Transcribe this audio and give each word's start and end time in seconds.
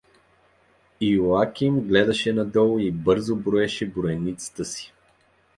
Иоаким 1.01 1.81
гледаше 1.87 2.33
надолу 2.33 2.79
и 2.79 2.91
бързо 2.91 3.35
броеше 3.35 3.85
броеницата 3.87 4.65
си. 4.65 4.93